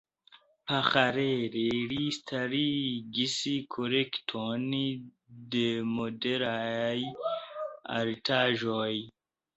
[0.69, 3.35] Paralele li startigis
[3.77, 4.65] kolekton
[5.57, 6.99] de modernaj
[8.01, 8.93] artaĵoj.